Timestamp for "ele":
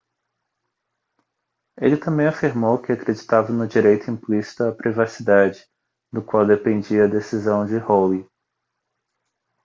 1.79-1.95